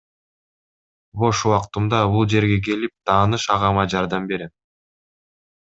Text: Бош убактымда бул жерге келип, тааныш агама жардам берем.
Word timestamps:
Бош 1.23 1.41
убактымда 1.49 2.01
бул 2.15 2.27
жерге 2.35 2.59
келип, 2.69 2.97
тааныш 3.11 3.47
агама 3.59 3.87
жардам 3.95 4.31
берем. 4.35 4.55